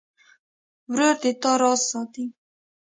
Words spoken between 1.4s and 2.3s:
تا راز ساتي.